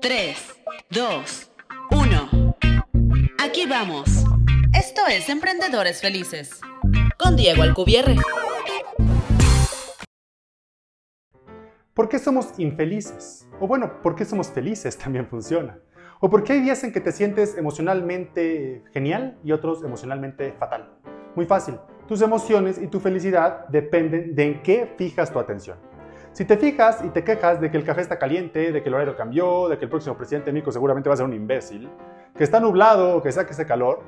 [0.00, 0.36] 3,
[0.90, 1.50] 2,
[1.90, 2.56] 1.
[3.38, 4.24] Aquí vamos.
[4.72, 6.60] Esto es Emprendedores Felices.
[7.18, 8.16] Con Diego Alcubierre.
[11.94, 13.48] ¿Por qué somos infelices?
[13.60, 14.96] O bueno, ¿por qué somos felices?
[15.02, 15.78] También funciona.
[16.20, 20.90] ¿O por qué hay días en que te sientes emocionalmente genial y otros emocionalmente fatal?
[21.34, 21.76] Muy fácil.
[22.08, 25.89] Tus emociones y tu felicidad dependen de en qué fijas tu atención.
[26.40, 28.94] Si te fijas y te quejas de que el café está caliente, de que el
[28.94, 31.90] horario cambió, de que el próximo presidente Mico seguramente va a ser un imbécil,
[32.34, 34.00] que está nublado que saque ese calor,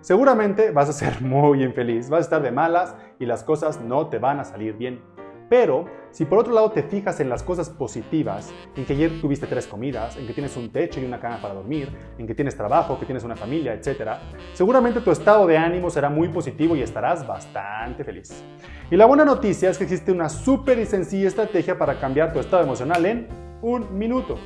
[0.00, 4.08] seguramente vas a ser muy infeliz, vas a estar de malas y las cosas no
[4.08, 5.00] te van a salir bien.
[5.48, 9.46] Pero si por otro lado te fijas en las cosas positivas, en que ayer tuviste
[9.46, 12.56] tres comidas, en que tienes un techo y una cama para dormir, en que tienes
[12.56, 14.12] trabajo, que tienes una familia, etc.,
[14.52, 18.42] seguramente tu estado de ánimo será muy positivo y estarás bastante feliz.
[18.90, 22.40] Y la buena noticia es que existe una súper y sencilla estrategia para cambiar tu
[22.40, 23.28] estado emocional en
[23.62, 24.36] un minuto.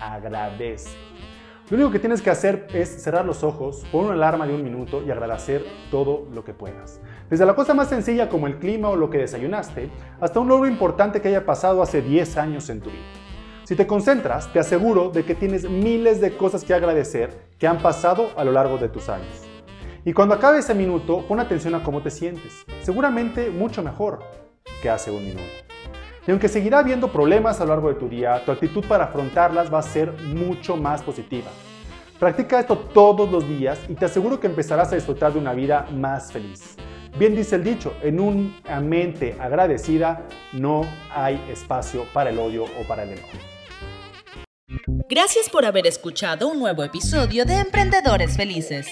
[0.00, 1.03] Agradece.
[1.70, 4.62] Lo único que tienes que hacer es cerrar los ojos, poner una alarma de un
[4.62, 7.00] minuto y agradecer todo lo que puedas.
[7.30, 9.88] Desde la cosa más sencilla como el clima o lo que desayunaste,
[10.20, 13.00] hasta un logro importante que haya pasado hace 10 años en tu vida.
[13.64, 17.78] Si te concentras, te aseguro de que tienes miles de cosas que agradecer que han
[17.78, 19.42] pasado a lo largo de tus años.
[20.04, 22.66] Y cuando acabe ese minuto, pon atención a cómo te sientes.
[22.82, 24.18] Seguramente mucho mejor
[24.82, 25.73] que hace un minuto.
[26.26, 29.72] Y aunque seguirá habiendo problemas a lo largo de tu día, tu actitud para afrontarlas
[29.72, 31.50] va a ser mucho más positiva.
[32.18, 35.86] Practica esto todos los días y te aseguro que empezarás a disfrutar de una vida
[35.92, 36.76] más feliz.
[37.18, 42.84] Bien dice el dicho, en una mente agradecida no hay espacio para el odio o
[42.88, 43.38] para el enojo.
[45.08, 48.88] Gracias por haber escuchado un nuevo episodio de Emprendedores Felices,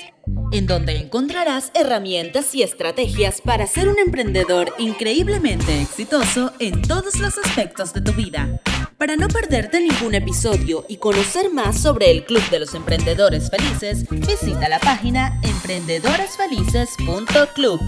[0.53, 7.39] en donde encontrarás herramientas y estrategias para ser un emprendedor increíblemente exitoso en todos los
[7.39, 8.61] aspectos de tu vida.
[8.99, 14.07] Para no perderte ningún episodio y conocer más sobre el Club de los Emprendedores Felices,
[14.09, 17.81] visita la página emprendedoresfelices.club.